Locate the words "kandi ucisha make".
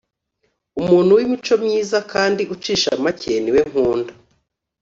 2.11-3.33